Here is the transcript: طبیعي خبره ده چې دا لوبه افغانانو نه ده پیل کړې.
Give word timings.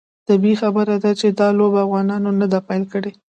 طبیعي 0.27 0.55
خبره 0.61 0.95
ده 1.03 1.11
چې 1.19 1.27
دا 1.39 1.47
لوبه 1.57 1.79
افغانانو 1.85 2.29
نه 2.39 2.47
ده 2.51 2.59
پیل 2.67 2.83
کړې. 2.93 3.11